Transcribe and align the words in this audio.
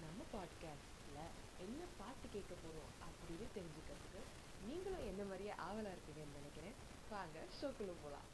நம்ம 0.00 0.20
பாட்காஸ்ட்ல 0.34 1.18
என்ன 1.58 1.80
பாட்டு 1.98 2.28
கேட்க 2.32 2.54
போறோம் 2.54 2.92
அப்படின்னு 3.06 3.46
தெரிஞ்சுக்கிறதுக்கு 3.56 4.20
நீங்களும் 4.68 5.06
என்ன 5.06 5.22
மாதிரியே 5.24 5.50
ஆவலா 5.50 5.90
இருப்பீங்கன்னு 5.94 6.38
நினைக்கிறேன். 6.38 6.74
வாங்க 7.10 7.38
ஷோக்குள்ள 7.60 7.92
போகலாம் 8.02 8.28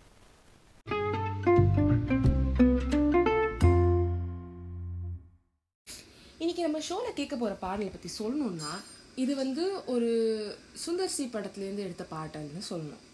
இன்னைக்கு 6.39 6.63
நம்ம 6.63 6.81
ஷோவில் 6.81 7.13
கேட்க 7.15 7.37
போகிற 7.37 7.55
பாடலை 7.55 7.91
பற்றி 7.91 8.11
சொல்லணும்னா 8.19 8.73
இது 9.15 9.37
வந்து 9.37 9.85
ஒரு 9.87 10.11
சுந்தர் 10.87 11.07
சி 11.07 11.27
படத்துலேருந்து 11.27 11.87
எடுத்த 11.87 12.07
பாட்டுன்னு 12.11 12.63
சொல்லணும். 12.71 13.05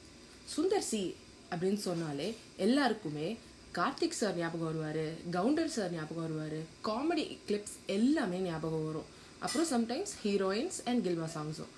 சுந்தர் 0.56 0.88
சி 0.90 1.16
அப்படின்னு 1.50 1.74
சொன்னாலே 1.74 2.36
எல்லாருக்குமே 2.56 3.38
கார்த்திக் 3.76 4.16
சார் 4.18 4.36
ஞாபகம் 4.40 4.68
வருவார் 4.68 5.04
கவுண்டர் 5.36 5.72
சார் 5.76 5.94
ஞாபகம் 5.94 6.24
வருவார் 6.24 6.58
காமெடி 6.88 7.24
கிளிப்ஸ் 7.46 7.74
எல்லாமே 7.94 8.38
ஞாபகம் 8.44 8.84
வரும். 8.88 9.08
அப்புறம் 9.44 9.66
சம்டைம்ஸ் 9.72 10.12
ஹீரோயின்ஸ் 10.24 10.78
அண்ட் 10.90 11.00
கில்வா 11.06 11.28
சாங்ஸும் 11.36 11.72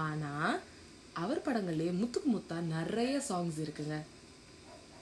ஆனால் 0.00 0.56
அவர் 1.22 1.44
படங்கள்லேயே 1.46 1.92
முத்துக்கு 2.00 2.30
முத்தா 2.34 2.56
நிறைய 2.74 3.14
சாங்ஸ் 3.28 3.60
இருக்குங்க. 3.64 3.98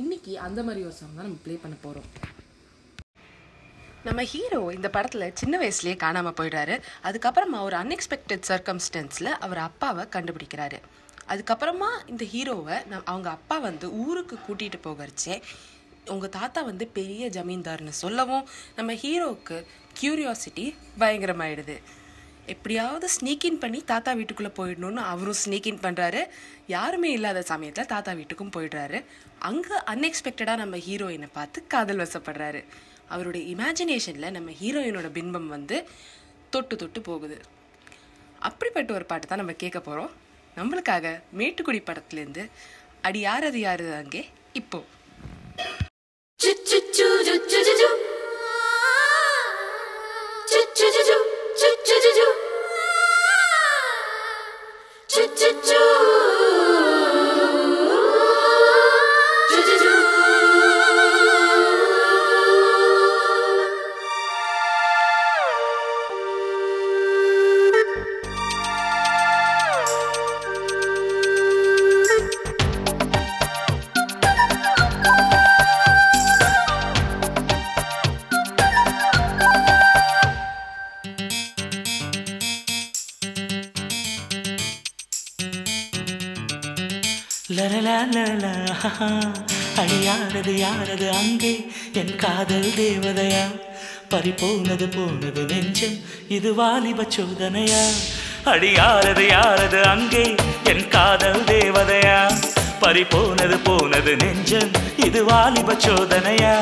இன்னைக்கு 0.02 0.34
அந்த 0.46 0.62
மாதிரி 0.66 0.84
ஒரு 0.88 0.96
சாங் 1.00 1.16
தான் 1.18 1.26
நம்ம 1.28 1.40
ப்ளே 1.46 1.56
பண்ண 1.64 1.78
போகிறோம் 1.86 2.08
நம்ம 4.08 4.22
ஹீரோ 4.34 4.62
இந்த 4.78 4.88
படத்தில் 4.96 5.34
சின்ன 5.40 5.54
வயசுலேயே 5.64 5.96
காணாமல் 6.04 6.38
போயிடுறாரு. 6.40 6.74
அதுக்கப்புறமா 7.08 7.60
ஒரு 7.68 7.76
அன்எக்ஸ்பெக்டட் 7.82 8.46
சர்க்கம்ஸ்டன்ஸில் 8.52 9.32
அவர் 9.46 9.66
அப்பாவை 9.68 10.04
கண்டுபிடிக்கிறாரு. 10.16 10.80
அதுக்கப்புறமா 11.32 11.92
இந்த 12.12 12.24
ஹீரோவை 12.32 12.76
நம் 12.90 13.06
அவங்க 13.12 13.28
அப்பா 13.36 13.56
வந்து 13.68 13.86
ஊருக்கு 14.06 14.36
கூட்டிகிட்டு 14.46 14.80
போகிறச்சே 14.88 15.36
உங்கள் 16.12 16.28
தாத்தா 16.28 16.62
வந்து 16.62 16.86
பெரிய 16.86 17.28
ஜமீன்தார்னு 17.28 17.92
சொல்லவும் 18.02 18.46
நம்ம 18.76 18.92
ஹீரோவுக்கு 18.92 19.56
க்யூரியாசிட்டி 20.00 20.64
பயங்கரமாயிடுது. 20.98 21.76
எப்படியாவது 22.46 23.08
ஸ்னீக்கின் 23.08 23.58
பண்ணி 23.58 23.84
தாத்தா 23.84 24.12
வீட்டுக்குள்ளே 24.12 24.50
போயிடணும்னு 24.58 25.02
அவரும் 25.12 25.38
ஸ்னீக்கின் 25.44 25.80
பண்ணுறாரு 25.82 26.22
யாருமே 26.66 27.10
இல்லாத 27.10 27.42
சமயத்தில் 27.42 27.86
தாத்தா 27.86 28.12
வீட்டுக்கும் 28.12 28.54
போயிடுறாரு. 28.56 29.04
அங்கே 29.38 29.76
அன்எக்ஸ்பெக்டடாக 29.92 30.56
நம்ம 30.56 30.76
ஹீரோயினை 30.76 31.28
பார்த்து 31.32 31.66
காதல் 31.66 31.98
வசப்படுறாரு. 31.98 32.60
அவருடைய 33.08 33.54
இமேஜினேஷனில் 33.54 34.30
நம்ம 34.30 34.50
ஹீரோயினோட 34.60 35.10
பின்பம் 35.10 35.48
வந்து 35.48 35.86
தொட்டு 36.50 36.76
தொட்டு 36.76 37.00
போகுது. 37.00 37.38
அப்படிப்பட்ட 38.38 38.92
ஒரு 38.94 39.04
பாட்டு 39.04 39.26
தான் 39.26 39.38
நம்ம 39.38 39.52
கேட்க 39.52 39.80
போகிறோம் 39.80 40.12
நம்மளுக்காக 40.56 41.06
மேட்டுக்குடி 41.38 41.80
படத்துலேருந்து 41.86 42.42
அடி 43.02 43.18
யார் 43.18 43.44
அது 43.44 43.60
யாரு 43.60 43.94
அங்கே? 43.94 44.24
இப்போது 44.52 44.84
லலலா 55.14 55.26
லலலா, 55.26 55.52
ஹஹா. 55.66 55.83
அடி 89.76 89.98
யாரது 90.06 90.54
யாரது 90.56 91.08
அங்கே? 91.08 91.66
என் 91.92 92.16
காதல் 92.16 92.72
தேவதையா? 92.76 93.44
பறிபோனது 94.08 94.88
போனது 94.88 95.44
நெஞ்சம் 95.44 95.96
இது 96.28 96.54
வாலிப 96.54 97.06
சோதனையா? 97.16 97.82
அடி 98.44 98.72
யாரது 98.72 99.26
யாரது 99.28 99.80
அங்கே? 99.82 100.34
என் 100.64 100.88
காதல் 100.88 101.44
தேவதையா? 101.44 102.18
பறிபோனது 102.80 103.58
போனது 103.58 104.16
நெஞ்சம் 104.16 104.70
இது 104.96 105.24
வாலிப 105.24 105.74
சோதனையா? 105.74 106.54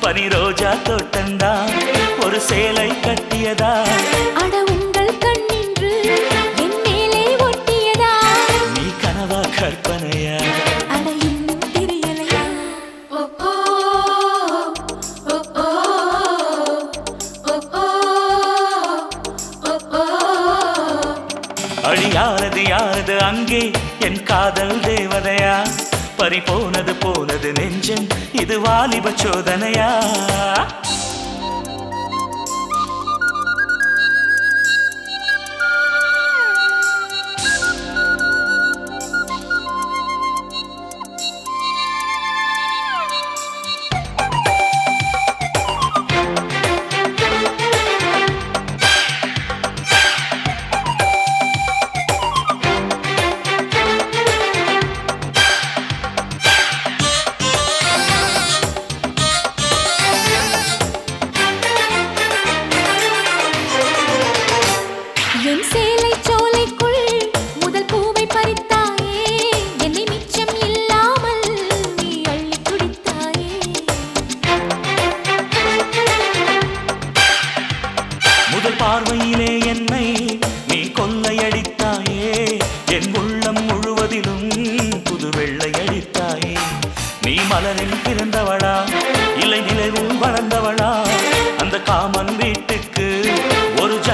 பனி 0.00 0.28
ரோஜா 0.28 0.74
தோட்டந்தான் 0.84 1.72
ஒரு 2.24 2.40
சேலை 2.40 2.90
கட்டியதா? 2.90 3.72
அட 4.34 4.64
அடி 21.88 22.08
யாரது 22.14 22.62
யாரது 22.68 23.16
அங்கே? 23.22 23.70
என் 23.98 24.22
காதல் 24.22 24.80
தேவதையா? 24.80 25.54
பறி 26.16 26.40
போனது 26.40 26.94
போனது 26.94 27.52
நெஞ்சம் 27.52 28.06
இது 28.32 28.60
வாலிப 28.60 29.10
சோதனையா? 29.22 29.90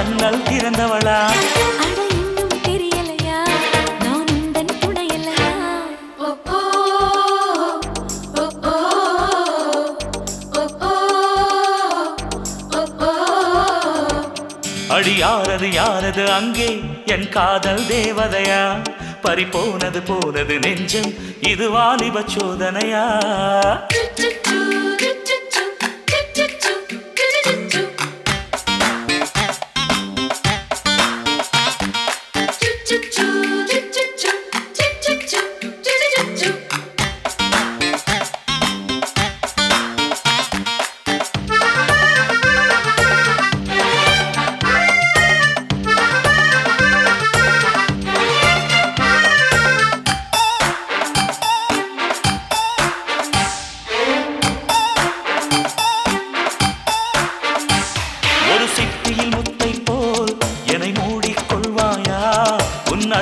ஜன்னல் 0.05 0.41
திறந்தவளா? 0.43 1.19
அடி 14.89 15.13
யாரது 15.19 15.69
யாரது? 15.71 16.23
அங்கே 16.29 16.69
என் 17.05 17.29
காதல் 17.29 17.85
தேவதையா? 17.87 18.61
பறி 19.21 19.45
போனது 19.45 20.01
போனது 20.01 20.55
நெஞ்சம் 20.59 21.11
இது 21.47 21.67
வாலிப 21.71 22.23
சோதனையா 22.33 23.03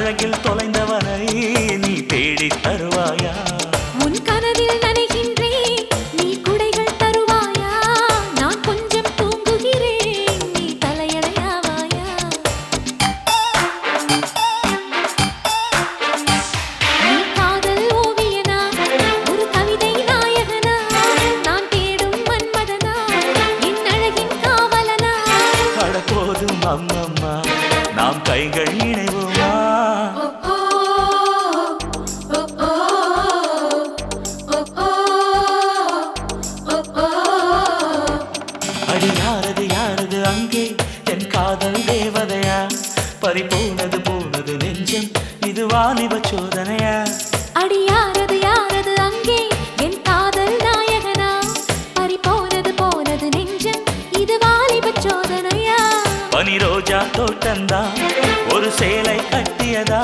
அழகில் 0.03 0.41
தொலை 0.41 0.62
அடி 39.03 39.15
யாரது 39.19 39.63
யாரது 39.69 40.17
அங்கே? 40.25 40.61
என் 41.11 41.25
காதல் 41.27 41.79
தேவதையா? 41.87 42.57
பறி 43.19 43.43
போனது 43.43 43.97
போனது 44.01 44.53
நெஞ்சம் 44.61 45.07
இது 45.47 45.63
வாலிப 45.65 46.19
சோதனையா 46.29 46.93
அடி 47.61 47.79
யாரது 47.83 48.37
யாரது 48.45 48.93
அங்கே? 48.99 49.39
என் 49.85 49.99
காதல் 50.01 50.55
நாயகனா? 50.65 51.29
பறி 51.93 52.17
போனது 52.21 52.73
போனது 52.73 53.27
நெஞ்சம் 53.35 53.83
இது 54.21 54.37
வாலிப 54.45 54.93
சோதனையா 55.05 55.79
பனி 56.35 56.55
ரோஜா 56.59 57.01
தோட்டந்தா 57.17 57.81
ஒரு 58.55 58.69
சேலை 58.79 59.19
கட்டியதா? 59.33 60.03